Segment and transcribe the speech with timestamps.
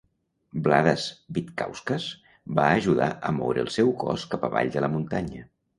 [0.67, 1.03] Vladas
[1.37, 2.09] Vitkauskas
[2.61, 5.51] va ajudar a moure el seu cos cap avall de la muntanya.